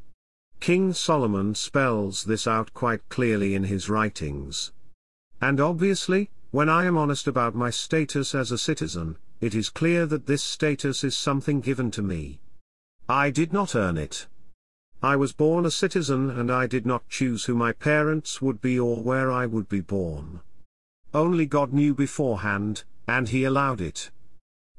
King 0.59 0.93
Solomon 0.93 1.55
spells 1.55 2.23
this 2.23 2.45
out 2.47 2.73
quite 2.73 3.07
clearly 3.09 3.55
in 3.55 3.63
his 3.63 3.89
writings. 3.89 4.71
And 5.41 5.59
obviously, 5.59 6.29
when 6.51 6.69
I 6.69 6.85
am 6.85 6.97
honest 6.97 7.27
about 7.27 7.55
my 7.55 7.69
status 7.69 8.35
as 8.35 8.51
a 8.51 8.57
citizen, 8.57 9.17
it 9.41 9.53
is 9.53 9.69
clear 9.69 10.05
that 10.05 10.27
this 10.27 10.43
status 10.43 11.03
is 11.03 11.17
something 11.17 11.61
given 11.61 11.91
to 11.91 12.01
me. 12.01 12.39
I 13.09 13.31
did 13.31 13.51
not 13.51 13.75
earn 13.75 13.97
it. 13.97 14.27
I 15.03 15.15
was 15.15 15.33
born 15.33 15.65
a 15.65 15.71
citizen 15.71 16.29
and 16.29 16.51
I 16.51 16.67
did 16.67 16.85
not 16.85 17.09
choose 17.09 17.45
who 17.45 17.55
my 17.55 17.73
parents 17.73 18.41
would 18.41 18.61
be 18.61 18.79
or 18.79 18.97
where 18.97 19.31
I 19.31 19.45
would 19.45 19.67
be 19.67 19.81
born. 19.81 20.41
Only 21.13 21.45
God 21.45 21.73
knew 21.73 21.93
beforehand, 21.93 22.83
and 23.07 23.29
He 23.29 23.43
allowed 23.43 23.81
it. 23.81 24.09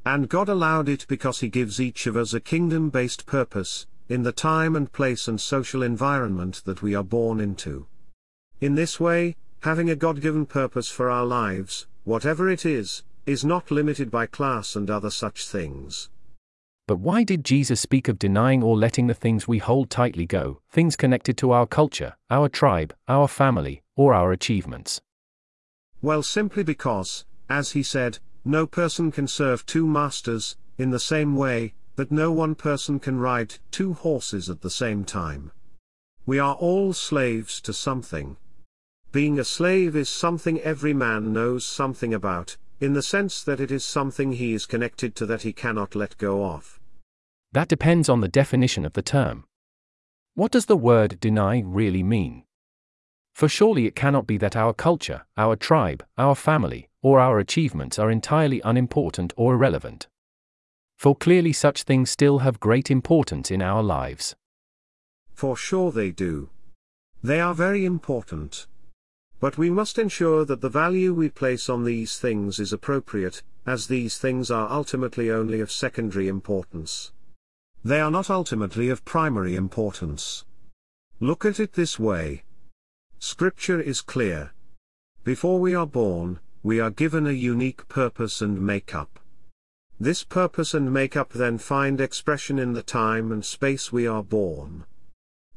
And 0.07 0.29
God 0.29 0.49
allowed 0.49 0.89
it 0.89 1.05
because 1.09 1.41
He 1.41 1.49
gives 1.49 1.81
each 1.81 2.07
of 2.07 2.17
us 2.17 2.33
a 2.33 2.39
kingdom 2.41 2.91
based 2.91 3.27
purpose, 3.27 3.89
in 4.09 4.23
the 4.23 4.31
time 4.31 4.77
and 4.77 4.91
place 4.93 5.27
and 5.27 5.41
social 5.41 5.83
environment 5.83 6.63
that 6.65 6.81
we 6.81 6.95
are 6.95 7.03
born 7.03 7.41
into. 7.41 7.89
In 8.61 8.77
this 8.77 9.01
way, 9.01 9.35
having 9.63 9.91
a 9.91 9.97
God 9.97 10.21
given 10.21 10.47
purpose 10.47 10.89
for 10.89 11.11
our 11.11 11.27
lives, 11.27 11.89
whatever 12.05 12.49
it 12.49 12.65
is, 12.65 13.03
is 13.27 13.45
not 13.45 13.73
limited 13.73 14.09
by 14.09 14.27
class 14.27 14.77
and 14.77 14.89
other 14.89 15.11
such 15.11 15.49
things. 15.49 16.09
But 16.87 17.01
why 17.01 17.25
did 17.25 17.45
Jesus 17.45 17.81
speak 17.81 18.07
of 18.07 18.17
denying 18.17 18.63
or 18.63 18.77
letting 18.77 19.09
the 19.09 19.15
things 19.15 19.49
we 19.49 19.59
hold 19.59 19.91
tightly 19.91 20.25
go, 20.25 20.61
things 20.71 20.95
connected 20.95 21.37
to 21.39 21.51
our 21.51 21.67
culture, 21.67 22.15
our 22.31 22.49
tribe, 22.49 22.95
our 23.09 23.27
family, 23.27 23.83
or 23.97 24.15
our 24.15 24.31
achievements? 24.31 25.01
Well, 26.01 26.23
simply 26.23 26.63
because, 26.63 27.25
as 27.51 27.73
he 27.73 27.83
said, 27.83 28.21
no 28.47 28.67
person 28.67 29.11
can 29.11 29.27
serve 29.27 29.67
two 29.67 29.87
masters, 29.87 30.57
in 30.79 30.91
the 30.91 31.01
same 31.01 31.37
way, 31.37 31.75
that 31.97 32.13
no 32.13 32.31
one 32.31 32.55
person 32.55 33.01
can 33.01 33.19
ride 33.19 33.55
two 33.71 33.93
horses 33.93 34.49
at 34.49 34.61
the 34.61 34.71
same 34.71 35.05
time. 35.05 35.51
We 36.27 36.39
are 36.39 36.55
all 36.55 36.93
slaves 36.93 37.61
to 37.63 37.73
something. 37.73 38.37
Being 39.11 39.39
a 39.39 39.45
slave 39.45 39.97
is 39.97 40.09
something 40.09 40.61
every 40.61 40.93
man 40.93 41.33
knows 41.33 41.65
something 41.65 42.13
about, 42.15 42.57
in 42.81 42.93
the 42.93 43.03
sense 43.03 43.43
that 43.43 43.61
it 43.61 43.71
is 43.71 43.85
something 43.85 44.33
he 44.33 44.53
is 44.53 44.67
connected 44.67 45.17
to 45.17 45.27
that 45.27 45.43
he 45.43 45.53
cannot 45.53 45.95
let 45.95 46.19
go 46.19 46.45
of. 46.45 46.79
That 47.53 47.69
depends 47.69 48.09
on 48.09 48.21
the 48.21 48.29
definition 48.29 48.85
of 48.85 48.93
the 48.93 49.03
term. 49.03 49.45
What 50.35 50.53
does 50.53 50.67
the 50.67 50.77
word 50.77 51.19
deny 51.19 51.63
really 51.65 52.03
mean? 52.03 52.45
For 53.35 53.49
surely 53.49 53.87
it 53.87 53.97
cannot 53.97 54.27
be 54.27 54.37
that 54.39 54.57
our 54.57 54.75
culture, 54.75 55.25
our 55.37 55.57
tribe, 55.57 56.05
our 56.19 56.35
family, 56.35 56.89
or 57.07 57.21
our 57.21 57.39
achievements 57.39 58.01
are 58.01 58.11
entirely 58.11 58.61
unimportant 58.65 59.33
or 59.37 59.55
irrelevant. 59.55 60.09
For 60.99 61.15
clearly 61.15 61.53
such 61.53 61.85
things 61.85 62.11
still 62.11 62.41
have 62.41 62.59
great 62.59 62.91
importance 62.91 63.49
in 63.53 63.63
our 63.63 63.81
lives. 63.81 64.35
For 65.33 65.57
sure 65.57 65.93
they 65.93 66.11
do. 66.11 66.51
They 67.23 67.39
are 67.39 67.55
very 67.55 67.85
important. 67.85 68.67
But 69.39 69.57
we 69.57 69.71
must 69.71 70.01
ensure 70.01 70.45
that 70.47 70.63
the 70.63 70.69
value 70.69 71.15
we 71.15 71.29
place 71.29 71.69
on 71.69 71.85
these 71.85 72.19
things 72.19 72.59
is 72.59 72.73
appropriate, 72.73 73.41
as 73.65 73.87
these 73.87 74.19
things 74.19 74.51
are 74.51 74.69
ultimately 74.69 75.31
only 75.31 75.61
of 75.61 75.71
secondary 75.71 76.27
importance. 76.27 77.13
They 77.85 78.01
are 78.01 78.11
not 78.11 78.31
ultimately 78.31 78.89
of 78.89 79.05
primary 79.05 79.55
importance. 79.55 80.45
Look 81.21 81.45
at 81.45 81.61
it 81.61 81.75
this 81.75 82.01
way. 82.01 82.43
Scripture 83.21 83.81
is 83.81 84.01
clear. 84.01 84.51
Before 85.23 85.61
we 85.61 85.73
are 85.73 85.87
born, 85.87 86.41
we 86.67 86.81
are 86.81 86.91
given 86.91 87.29
a 87.29 87.31
unique 87.31 87.87
purpose 87.87 88.43
and 88.43 88.61
makeup. 88.61 89.21
This 90.01 90.25
purpose 90.25 90.75
and 90.75 90.93
makeup 90.93 91.33
then 91.33 91.59
find 91.59 92.01
expression 92.01 92.59
in 92.59 92.73
the 92.73 92.83
time 92.83 93.31
and 93.31 93.45
space 93.45 93.93
we 93.93 94.05
are 94.05 94.25
born. 94.25 94.85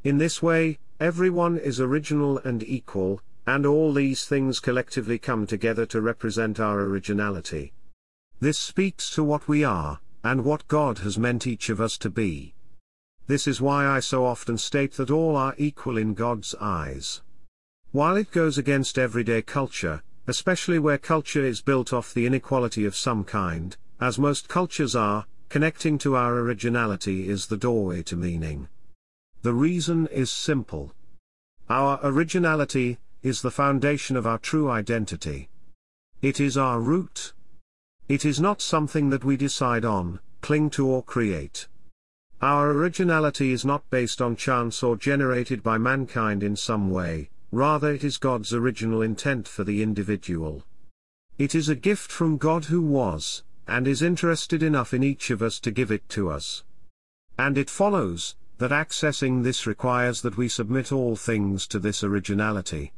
In 0.04 0.20
this 0.20 0.44
way, 0.44 0.78
everyone 1.00 1.58
is 1.58 1.82
original 1.82 2.38
and 2.38 2.62
equal, 2.62 3.24
and 3.48 3.66
all 3.66 3.92
these 3.92 4.28
things 4.28 4.60
collectively 4.60 5.18
come 5.18 5.48
together 5.48 5.88
to 5.88 6.00
represent 6.00 6.60
our 6.60 6.82
originality. 6.82 7.74
This 8.40 8.60
speaks 8.60 9.10
to 9.16 9.24
what 9.24 9.48
we 9.48 9.64
are, 9.64 10.02
and 10.24 10.46
what 10.46 10.68
God 10.68 11.00
has 11.00 11.18
meant 11.18 11.48
each 11.48 11.72
of 11.72 11.82
us 11.82 11.98
to 11.98 12.12
be. 12.12 12.54
This 13.26 13.48
is 13.48 13.60
why 13.60 13.88
I 13.88 14.00
so 14.00 14.28
often 14.28 14.60
state 14.60 14.92
that 14.98 15.10
all 15.10 15.36
are 15.36 15.56
equal 15.58 15.98
in 15.98 16.14
God's 16.14 16.54
eyes. 16.62 17.24
While 17.94 18.16
it 18.16 18.30
goes 18.30 18.60
against 18.60 19.00
everyday 19.00 19.42
culture, 19.42 20.04
especially 20.30 20.80
where 20.80 20.98
culture 20.98 21.44
is 21.44 21.62
built 21.62 21.92
off 21.92 22.14
the 22.14 22.26
inequality 22.26 22.86
of 22.86 22.96
some 22.96 23.24
kind, 23.24 23.76
as 24.00 24.18
most 24.18 24.48
cultures 24.48 24.96
are, 24.96 25.26
connecting 25.50 25.98
to 25.98 26.16
our 26.16 26.38
originality 26.38 27.28
is 27.28 27.48
the 27.48 27.58
doorway 27.58 28.04
to 28.04 28.16
meaning. 28.16 28.68
The 29.42 29.54
reason 29.54 30.08
is 30.08 30.30
simple. 30.30 30.94
Our 31.70 32.00
originality, 32.04 33.00
is 33.22 33.42
the 33.42 33.52
foundation 33.52 34.16
of 34.16 34.26
our 34.26 34.38
true 34.38 34.70
identity. 34.70 35.50
It 36.22 36.40
is 36.40 36.58
our 36.58 36.80
root. 36.80 37.34
It 38.08 38.24
is 38.24 38.40
not 38.40 38.62
something 38.62 39.10
that 39.10 39.26
we 39.26 39.36
decide 39.36 39.84
on, 39.84 40.20
cling 40.42 40.70
to 40.72 40.88
or 40.88 41.04
create. 41.04 41.68
Our 42.42 42.72
originality 42.72 43.52
is 43.52 43.66
not 43.66 43.90
based 43.90 44.22
on 44.22 44.38
chance 44.38 44.82
or 44.82 44.96
generated 44.96 45.62
by 45.62 45.78
mankind 45.78 46.44
in 46.44 46.56
some 46.56 46.90
way, 46.90 47.30
rather 47.52 47.92
it 47.92 48.04
is 48.04 48.18
God's 48.18 48.54
original 48.54 49.02
intent 49.02 49.48
for 49.48 49.64
the 49.64 49.82
individual. 49.82 50.64
It 51.38 51.56
is 51.56 51.70
a 51.70 51.76
gift 51.76 52.12
from 52.12 52.38
God 52.38 52.66
who 52.66 52.82
was, 52.82 53.44
and 53.68 53.88
is 53.88 54.02
interested 54.02 54.62
enough 54.62 54.94
in 54.94 55.04
each 55.04 55.30
of 55.30 55.42
us 55.42 55.60
to 55.62 55.72
give 55.72 55.92
it 55.92 56.08
to 56.10 56.30
us. 56.30 56.64
And 57.38 57.58
it 57.58 57.70
follows, 57.70 58.36
that 58.58 58.72
accessing 58.72 59.44
this 59.44 59.66
requires 59.66 60.22
that 60.22 60.36
we 60.38 60.50
submit 60.50 60.92
all 60.92 61.16
things 61.16 61.66
to 61.68 61.80
this 61.80 62.04
originality. 62.04 62.92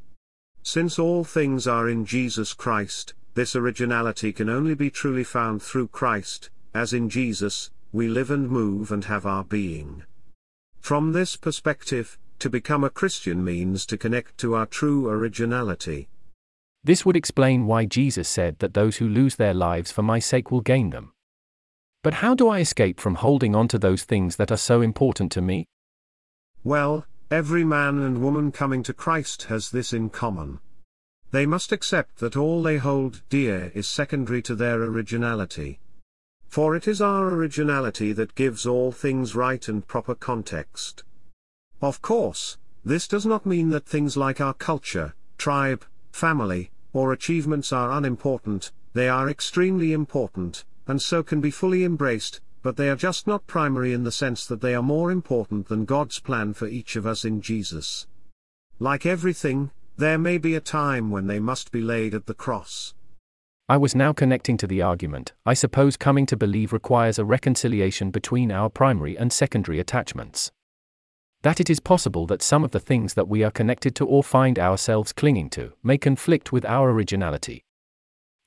Since 0.63 0.97
all 0.97 1.23
things 1.23 1.67
are 1.67 1.87
in 1.87 2.05
Jesus 2.05 2.53
Christ, 2.53 3.13
this 3.35 3.55
originality 3.55 4.33
can 4.33 4.49
only 4.49 4.73
be 4.73 4.89
truly 4.89 5.23
found 5.23 5.61
through 5.61 5.89
Christ, 5.89 6.49
as 6.73 6.93
in 6.93 7.09
Jesus, 7.09 7.69
we 7.91 8.07
live 8.07 8.31
and 8.31 8.49
move 8.49 8.91
and 8.91 9.05
have 9.05 9.25
our 9.25 9.43
being. 9.43 10.03
From 10.79 11.11
this 11.11 11.35
perspective, 11.35 12.17
to 12.41 12.49
become 12.49 12.83
a 12.83 12.89
Christian 12.89 13.43
means 13.43 13.85
to 13.85 13.97
connect 13.97 14.37
to 14.39 14.53
our 14.53 14.65
true 14.65 15.07
originality. 15.07 16.09
This 16.83 17.05
would 17.05 17.15
explain 17.15 17.65
why 17.65 17.85
Jesus 17.85 18.27
said 18.27 18.59
that 18.59 18.73
those 18.73 18.97
who 18.97 19.07
lose 19.07 19.35
their 19.35 19.53
lives 19.53 19.91
for 19.91 20.03
my 20.03 20.19
sake 20.19 20.51
will 20.51 20.61
gain 20.61 20.89
them. 20.89 21.13
But 22.03 22.15
how 22.15 22.35
do 22.35 22.49
I 22.49 22.59
escape 22.59 22.99
from 22.99 23.15
holding 23.15 23.55
on 23.55 23.67
to 23.69 23.79
those 23.79 24.03
things 24.03 24.35
that 24.35 24.51
are 24.51 24.57
so 24.57 24.81
important 24.81 25.31
to 25.33 25.41
me? 25.41 25.67
Well, 26.63 27.05
Every 27.31 27.63
man 27.63 27.99
and 27.99 28.21
woman 28.21 28.51
coming 28.51 28.83
to 28.83 28.93
Christ 28.93 29.43
has 29.43 29.71
this 29.71 29.93
in 29.93 30.09
common. 30.09 30.59
They 31.31 31.45
must 31.45 31.71
accept 31.71 32.17
that 32.17 32.35
all 32.35 32.61
they 32.61 32.75
hold 32.75 33.21
dear 33.29 33.71
is 33.73 33.87
secondary 33.87 34.41
to 34.41 34.53
their 34.53 34.83
originality. 34.83 35.79
For 36.49 36.75
it 36.75 36.89
is 36.89 36.99
our 36.99 37.29
originality 37.29 38.11
that 38.11 38.35
gives 38.35 38.65
all 38.65 38.91
things 38.91 39.33
right 39.33 39.65
and 39.69 39.87
proper 39.87 40.13
context. 40.13 41.05
Of 41.81 42.01
course, 42.01 42.57
this 42.85 43.07
does 43.07 43.25
not 43.25 43.45
mean 43.45 43.69
that 43.69 43.87
things 43.87 44.15
like 44.15 44.39
our 44.39 44.53
culture, 44.53 45.15
tribe, 45.37 45.83
family, 46.11 46.71
or 46.93 47.11
achievements 47.11 47.73
are 47.73 47.91
unimportant, 47.91 48.71
they 48.93 49.09
are 49.09 49.29
extremely 49.29 49.93
important, 49.93 50.63
and 50.87 51.01
so 51.01 51.23
can 51.23 51.41
be 51.41 51.49
fully 51.49 51.83
embraced, 51.83 52.41
but 52.61 52.77
they 52.77 52.89
are 52.89 52.95
just 52.95 53.25
not 53.25 53.47
primary 53.47 53.93
in 53.93 54.03
the 54.03 54.11
sense 54.11 54.45
that 54.45 54.61
they 54.61 54.75
are 54.75 54.83
more 54.83 55.09
important 55.09 55.69
than 55.69 55.85
God's 55.85 56.19
plan 56.19 56.53
for 56.53 56.67
each 56.67 56.95
of 56.95 57.07
us 57.07 57.25
in 57.25 57.41
Jesus. 57.41 58.05
Like 58.77 59.05
everything, 59.05 59.71
there 59.97 60.17
may 60.17 60.37
be 60.37 60.55
a 60.55 60.61
time 60.61 61.09
when 61.09 61.27
they 61.27 61.39
must 61.39 61.71
be 61.71 61.81
laid 61.81 62.13
at 62.13 62.25
the 62.25 62.33
cross. 62.33 62.93
I 63.69 63.77
was 63.77 63.95
now 63.95 64.11
connecting 64.11 64.57
to 64.57 64.67
the 64.67 64.81
argument. 64.81 65.33
I 65.45 65.53
suppose 65.53 65.95
coming 65.95 66.25
to 66.27 66.37
believe 66.37 66.73
requires 66.73 67.17
a 67.17 67.25
reconciliation 67.25 68.11
between 68.11 68.51
our 68.51 68.69
primary 68.69 69.17
and 69.17 69.31
secondary 69.31 69.79
attachments. 69.79 70.51
That 71.43 71.59
it 71.59 71.69
is 71.69 71.79
possible 71.79 72.27
that 72.27 72.41
some 72.41 72.63
of 72.63 72.71
the 72.71 72.79
things 72.79 73.15
that 73.15 73.27
we 73.27 73.43
are 73.43 73.51
connected 73.51 73.95
to 73.95 74.05
or 74.05 74.23
find 74.23 74.59
ourselves 74.59 75.11
clinging 75.13 75.49
to 75.51 75.73
may 75.83 75.97
conflict 75.97 76.51
with 76.51 76.65
our 76.65 76.91
originality. 76.91 77.63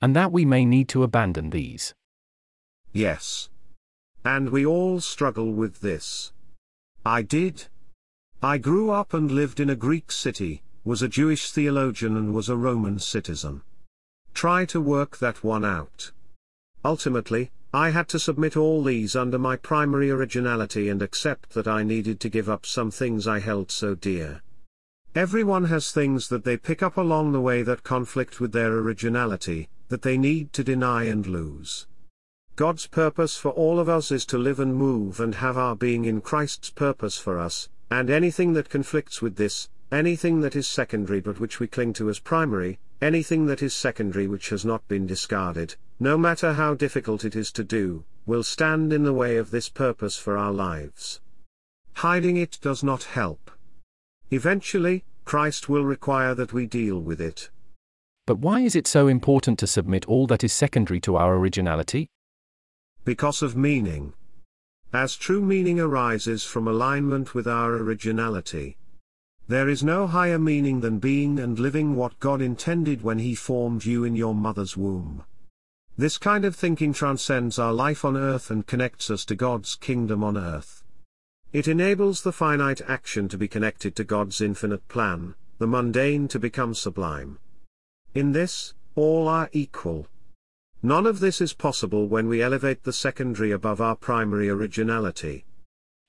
and 0.05 0.15
that 0.15 0.31
we 0.31 0.45
may 0.45 0.67
need 0.67 0.87
to 0.87 1.03
abandon 1.03 1.49
these. 1.49 1.95
Yes. 2.93 3.49
And 4.23 4.51
we 4.51 4.67
all 4.67 5.01
struggle 5.01 5.51
with 5.51 5.81
this. 5.81 6.31
I 7.07 7.23
did. 7.23 7.69
I 8.43 8.59
grew 8.59 8.91
up 8.91 9.15
and 9.15 9.31
lived 9.31 9.61
in 9.61 9.71
a 9.71 9.77
Greek 9.77 10.13
city, 10.13 10.63
was 10.85 11.01
a 11.01 11.09
Jewish 11.09 11.51
theologian 11.51 12.19
and 12.19 12.35
was 12.35 12.51
a 12.51 12.57
Roman 12.57 12.99
citizen. 12.99 13.63
Try 14.35 14.67
to 14.67 14.79
work 14.79 15.17
that 15.21 15.43
one 15.43 15.65
out. 15.65 16.13
Ultimately, 16.85 17.51
I 17.75 17.91
had 17.91 18.07
to 18.11 18.21
submit 18.21 18.57
all 18.57 18.85
these 18.85 19.17
under 19.17 19.37
my 19.37 19.57
primary 19.57 20.09
originality 20.09 20.89
and 20.91 21.03
accept 21.03 21.55
that 21.55 21.67
I 21.67 21.83
needed 21.83 22.21
to 22.21 22.29
give 22.29 22.49
up 22.49 22.65
some 22.65 22.93
things 22.93 23.27
I 23.27 23.41
held 23.41 23.73
so 23.73 23.97
dear. 23.97 24.43
Everyone 25.17 25.65
has 25.65 25.91
things 25.91 26.29
that 26.29 26.45
they 26.45 26.57
pick 26.57 26.85
up 26.85 26.97
along 26.97 27.33
the 27.33 27.41
way 27.41 27.65
that 27.65 27.83
conflict 27.83 28.39
with 28.39 28.53
their 28.53 28.73
originality, 28.75 29.69
that 29.89 30.03
they 30.03 30.17
need 30.17 30.53
to 30.53 30.63
deny 30.63 31.03
and 31.07 31.27
lose. 31.27 31.89
God's 32.55 32.87
purpose 32.87 33.37
for 33.37 33.51
all 33.51 33.81
of 33.81 33.89
us 33.89 34.13
is 34.13 34.25
to 34.27 34.39
live 34.39 34.61
and 34.61 34.77
move 34.77 35.19
and 35.19 35.35
have 35.35 35.59
our 35.59 35.75
being 35.75 36.05
in 36.05 36.21
Christ's 36.21 36.71
purpose 36.71 37.19
for 37.19 37.41
us, 37.41 37.69
and 37.91 38.09
anything 38.09 38.53
that 38.53 38.71
conflicts 38.71 39.21
with 39.21 39.35
this, 39.35 39.69
anything 39.91 40.43
that 40.43 40.55
is 40.55 40.69
secondary 40.69 41.21
but 41.21 41.41
which 41.41 41.59
we 41.59 41.67
cling 41.67 41.93
to 41.95 42.09
as 42.09 42.21
primary, 42.21 42.79
anything 43.03 43.47
that 43.47 43.65
is 43.65 43.75
secondary 43.75 44.29
which 44.29 44.51
has 44.51 44.65
not 44.65 44.87
been 44.87 45.09
discarded, 45.09 45.75
no 46.05 46.19
matter 46.19 46.53
how 46.53 46.75
difficult 46.75 47.25
it 47.25 47.35
is 47.35 47.51
to 47.51 47.65
do, 47.65 48.05
will 48.27 48.43
stand 48.43 48.93
in 48.93 49.05
the 49.05 49.13
way 49.15 49.39
of 49.39 49.51
this 49.51 49.71
purpose 49.71 50.19
for 50.19 50.37
our 50.37 50.53
lives. 50.53 51.23
Hiding 51.95 52.37
it 52.37 52.59
does 52.61 52.85
not 52.85 53.05
help. 53.05 53.51
Eventually, 54.31 55.03
Christ 55.25 55.71
will 55.71 55.87
require 55.87 56.35
that 56.35 56.53
we 56.53 56.67
deal 56.67 57.01
with 57.01 57.23
it. 57.23 57.49
But 58.27 58.39
why 58.39 58.61
is 58.61 58.77
it 58.77 58.87
so 58.87 59.09
important 59.09 59.59
to 59.61 59.67
submit 59.67 60.05
all 60.05 60.27
that 60.27 60.45
is 60.45 60.53
secondary 60.53 61.01
to 61.01 61.17
our 61.17 61.37
originality? 61.37 62.11
Because 63.07 63.41
of 63.41 63.57
meaning. 63.57 64.13
As 64.93 65.17
true 65.17 65.41
meaning 65.41 65.81
arises 65.81 66.45
from 66.45 66.69
alignment 66.69 67.33
with 67.33 67.47
our 67.47 67.77
originality. 67.77 68.77
There 69.49 69.71
is 69.71 69.83
no 69.83 70.07
higher 70.07 70.39
meaning 70.39 70.81
than 70.81 70.99
being 70.99 71.39
and 71.39 71.59
living 71.59 71.97
what 71.97 72.21
God 72.21 72.43
intended 72.43 73.01
when 73.01 73.21
He 73.21 73.35
formed 73.35 73.87
you 73.87 74.05
in 74.05 74.15
your 74.15 74.35
mother's 74.35 74.77
womb. 74.77 75.25
This 75.97 76.19
kind 76.19 76.45
of 76.45 76.57
thinking 76.57 76.93
transcends 76.93 77.57
our 77.57 77.73
life 77.73 78.05
on 78.05 78.17
earth 78.17 78.51
and 78.51 78.67
connects 78.67 79.11
us 79.11 79.25
to 79.27 79.37
God's 79.37 79.77
kingdom 79.77 80.25
on 80.25 80.37
earth. 80.37 80.83
It 81.53 81.69
enables 81.69 82.23
the 82.23 82.33
finite 82.33 82.81
action 82.89 83.29
to 83.29 83.39
be 83.39 83.47
connected 83.47 83.95
to 83.95 84.03
God's 84.03 84.41
infinite 84.41 84.89
plan, 84.89 85.37
the 85.59 85.69
mundane 85.69 86.27
to 86.29 86.41
become 86.41 86.75
sublime. 86.75 87.39
In 88.13 88.33
this, 88.33 88.75
all 88.97 89.29
are 89.29 89.49
equal. 89.53 90.09
None 90.83 91.07
of 91.07 91.21
this 91.21 91.41
is 91.41 91.53
possible 91.53 92.09
when 92.09 92.27
we 92.27 92.43
elevate 92.43 92.83
the 92.83 92.93
secondary 92.93 93.53
above 93.53 93.81
our 93.81 93.95
primary 93.95 94.49
originality. 94.49 95.45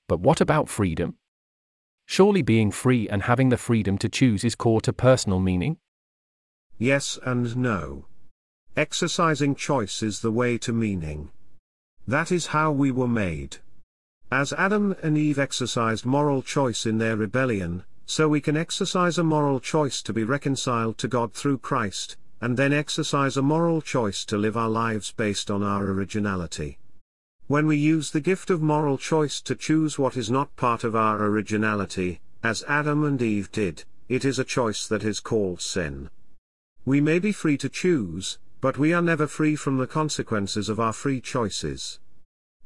But 0.08 0.18
what 0.18 0.40
about 0.40 0.68
freedom? 0.68 1.14
Surely 2.06 2.42
being 2.42 2.72
free 2.72 3.08
and 3.08 3.22
having 3.22 3.50
the 3.50 3.56
freedom 3.56 3.98
to 3.98 4.08
choose 4.08 4.42
is 4.44 4.56
core 4.56 4.80
to 4.80 4.92
personal 4.92 5.38
meaning? 5.38 5.78
Yes 6.76 7.20
and 7.24 7.56
no. 7.56 8.06
Exercising 8.76 9.54
choice 9.54 10.02
is 10.02 10.20
the 10.20 10.30
way 10.30 10.58
to 10.58 10.70
meaning. 10.70 11.30
That 12.06 12.30
is 12.30 12.48
how 12.48 12.72
we 12.72 12.90
were 12.90 13.08
made. 13.08 13.56
As 14.30 14.52
Adam 14.52 14.94
and 15.02 15.16
Eve 15.16 15.38
exercised 15.38 16.04
moral 16.04 16.42
choice 16.42 16.84
in 16.84 16.98
their 16.98 17.16
rebellion, 17.16 17.84
so 18.04 18.28
we 18.28 18.42
can 18.42 18.54
exercise 18.54 19.16
a 19.16 19.24
moral 19.24 19.60
choice 19.60 20.02
to 20.02 20.12
be 20.12 20.24
reconciled 20.24 20.98
to 20.98 21.08
God 21.08 21.32
through 21.32 21.56
Christ, 21.56 22.18
and 22.42 22.58
then 22.58 22.74
exercise 22.74 23.38
a 23.38 23.42
moral 23.42 23.80
choice 23.80 24.26
to 24.26 24.36
live 24.36 24.58
our 24.58 24.68
lives 24.68 25.10
based 25.10 25.50
on 25.50 25.62
our 25.62 25.86
originality. 25.86 26.76
When 27.46 27.66
we 27.66 27.78
use 27.78 28.10
the 28.10 28.20
gift 28.20 28.50
of 28.50 28.60
moral 28.60 28.98
choice 28.98 29.40
to 29.40 29.54
choose 29.54 29.98
what 29.98 30.18
is 30.18 30.30
not 30.30 30.54
part 30.54 30.84
of 30.84 30.94
our 30.94 31.24
originality, 31.24 32.20
as 32.42 32.62
Adam 32.68 33.04
and 33.04 33.22
Eve 33.22 33.50
did, 33.50 33.84
it 34.10 34.26
is 34.26 34.38
a 34.38 34.44
choice 34.44 34.86
that 34.86 35.02
is 35.02 35.18
called 35.18 35.62
sin. 35.62 36.10
We 36.84 37.00
may 37.00 37.18
be 37.18 37.32
free 37.32 37.56
to 37.56 37.70
choose, 37.70 38.38
but 38.66 38.78
we 38.78 38.92
are 38.92 39.00
never 39.00 39.28
free 39.28 39.54
from 39.54 39.78
the 39.78 39.86
consequences 39.86 40.68
of 40.68 40.80
our 40.80 40.92
free 40.92 41.20
choices. 41.20 42.00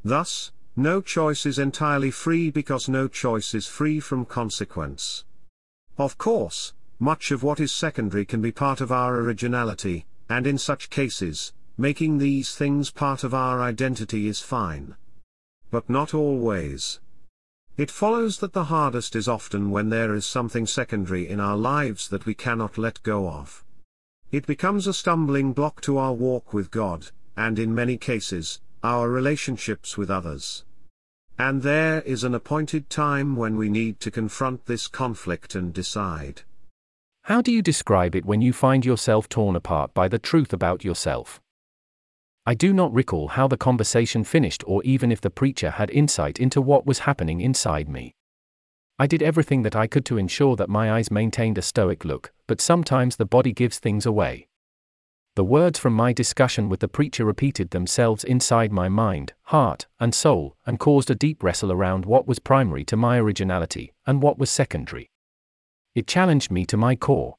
Thus, 0.02 0.50
no 0.74 1.02
choice 1.02 1.44
is 1.44 1.58
entirely 1.58 2.10
free 2.10 2.50
because 2.50 2.88
no 2.88 3.06
choice 3.06 3.52
is 3.52 3.66
free 3.66 4.00
from 4.00 4.24
consequence. 4.24 5.26
Of 5.98 6.16
course, 6.16 6.72
much 6.98 7.30
of 7.32 7.42
what 7.42 7.60
is 7.60 7.70
secondary 7.70 8.24
can 8.24 8.40
be 8.40 8.50
part 8.50 8.80
of 8.80 8.90
our 8.90 9.16
originality, 9.16 10.06
and 10.30 10.46
in 10.46 10.56
such 10.56 10.88
cases, 10.88 11.52
making 11.76 12.16
these 12.16 12.54
things 12.54 12.90
part 12.90 13.22
of 13.22 13.34
our 13.34 13.60
identity 13.60 14.26
is 14.26 14.40
fine. 14.40 14.96
But 15.70 15.90
not 15.90 16.14
always. 16.14 16.98
It 17.76 17.90
follows 17.90 18.38
that 18.38 18.54
the 18.54 18.72
hardest 18.72 19.14
is 19.14 19.28
often 19.28 19.70
when 19.70 19.90
there 19.90 20.14
is 20.14 20.24
something 20.24 20.66
secondary 20.66 21.28
in 21.28 21.40
our 21.40 21.58
lives 21.58 22.08
that 22.08 22.24
we 22.24 22.32
cannot 22.32 22.78
let 22.78 23.02
go 23.02 23.28
of. 23.28 23.62
It 24.32 24.46
becomes 24.46 24.86
a 24.86 24.94
stumbling 24.94 25.52
block 25.52 25.80
to 25.82 25.98
our 25.98 26.12
walk 26.12 26.54
with 26.54 26.70
God, 26.70 27.10
and 27.36 27.58
in 27.58 27.74
many 27.74 27.96
cases, 27.96 28.60
our 28.82 29.10
relationships 29.10 29.98
with 29.98 30.10
others. 30.10 30.64
And 31.36 31.62
there 31.62 32.02
is 32.02 32.22
an 32.22 32.34
appointed 32.34 32.90
time 32.90 33.34
when 33.34 33.56
we 33.56 33.68
need 33.68 33.98
to 34.00 34.10
confront 34.10 34.66
this 34.66 34.86
conflict 34.86 35.54
and 35.54 35.72
decide. 35.72 36.42
How 37.24 37.42
do 37.42 37.50
you 37.50 37.60
describe 37.60 38.14
it 38.14 38.24
when 38.24 38.40
you 38.40 38.52
find 38.52 38.84
yourself 38.84 39.28
torn 39.28 39.56
apart 39.56 39.94
by 39.94 40.06
the 40.06 40.18
truth 40.18 40.52
about 40.52 40.84
yourself? 40.84 41.40
I 42.46 42.54
do 42.54 42.72
not 42.72 42.92
recall 42.94 43.28
how 43.28 43.48
the 43.48 43.56
conversation 43.56 44.22
finished 44.22 44.62
or 44.66 44.82
even 44.84 45.10
if 45.10 45.20
the 45.20 45.30
preacher 45.30 45.70
had 45.70 45.90
insight 45.90 46.38
into 46.38 46.60
what 46.60 46.86
was 46.86 47.00
happening 47.00 47.40
inside 47.40 47.88
me. 47.88 48.14
I 49.00 49.06
did 49.06 49.22
everything 49.22 49.62
that 49.62 49.74
I 49.74 49.86
could 49.86 50.04
to 50.04 50.18
ensure 50.18 50.56
that 50.56 50.68
my 50.68 50.92
eyes 50.92 51.10
maintained 51.10 51.56
a 51.56 51.62
stoic 51.62 52.04
look, 52.04 52.34
but 52.46 52.60
sometimes 52.60 53.16
the 53.16 53.24
body 53.24 53.50
gives 53.50 53.78
things 53.78 54.04
away. 54.04 54.46
The 55.36 55.42
words 55.42 55.78
from 55.78 55.94
my 55.94 56.12
discussion 56.12 56.68
with 56.68 56.80
the 56.80 56.86
preacher 56.86 57.24
repeated 57.24 57.70
themselves 57.70 58.24
inside 58.24 58.72
my 58.72 58.90
mind, 58.90 59.32
heart, 59.44 59.86
and 59.98 60.14
soul, 60.14 60.54
and 60.66 60.78
caused 60.78 61.10
a 61.10 61.14
deep 61.14 61.42
wrestle 61.42 61.72
around 61.72 62.04
what 62.04 62.26
was 62.26 62.40
primary 62.40 62.84
to 62.84 62.96
my 62.98 63.16
originality, 63.16 63.94
and 64.06 64.20
what 64.20 64.36
was 64.36 64.50
secondary. 64.50 65.10
It 65.94 66.06
challenged 66.06 66.50
me 66.50 66.66
to 66.66 66.76
my 66.76 66.94
core. 66.94 67.36